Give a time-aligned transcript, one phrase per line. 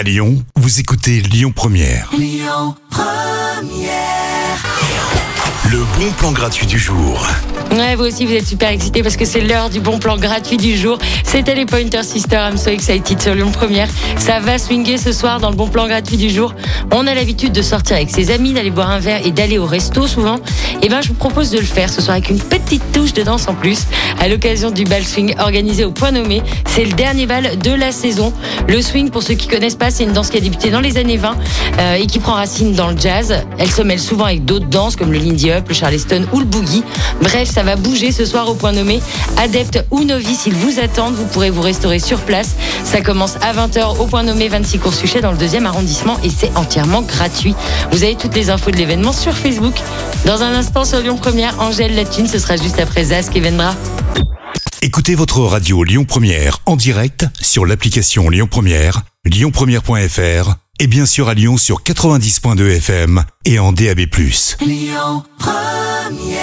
[0.00, 2.10] À Lyon, vous écoutez Lyon Première.
[5.70, 7.22] Le bon plan gratuit du jour.
[7.72, 10.56] Ouais, vous aussi, vous êtes super excités parce que c'est l'heure du bon plan gratuit
[10.56, 10.98] du jour.
[11.22, 12.50] C'était les Pointer Sisters.
[12.50, 13.88] I'm so excited sur Lyon Première.
[14.16, 16.54] Ça va swinguer ce soir dans le bon plan gratuit du jour.
[16.92, 19.66] On a l'habitude de sortir avec ses amis, d'aller boire un verre et d'aller au
[19.66, 20.40] resto souvent.
[20.82, 23.22] Et ben, je vous propose de le faire ce soir avec une petite touche de
[23.22, 23.80] danse en plus.
[24.18, 26.42] À l'occasion du bal swing organisé au point nommé.
[26.66, 28.32] C'est le dernier bal de la saison.
[28.68, 30.96] Le swing, pour ceux qui connaissent pas, c'est une danse qui a débuté dans les
[30.96, 31.36] années 20
[31.78, 33.34] euh, et qui prend racine dans le jazz.
[33.58, 36.46] Elle se mêle souvent avec d'autres danses comme le Lindy Hop, le Charleston ou le
[36.46, 36.82] Boogie.
[37.20, 39.00] Bref, ça va bouger ce soir au point nommé.
[39.36, 41.14] Adeptes ou novices, ils vous attendent.
[41.14, 42.56] Vous pourrez vous restaurer sur place.
[42.84, 46.30] Ça commence à 20h au point nommé 26 cours Suchet dans le deuxième arrondissement et
[46.30, 47.54] c'est entièrement gratuit.
[47.92, 49.74] Vous avez toutes les infos de l'événement sur Facebook.
[50.26, 53.74] Dans un sur Lyon Première, Angèle Latine, ce sera juste après Zask et Vendra.
[54.82, 61.28] Écoutez votre radio Lyon Première en direct sur l'application Lyon Première, lyonpremière.fr et bien sûr
[61.28, 64.00] à Lyon sur 90.2 FM et en DAB+.
[64.64, 66.39] Lyon Première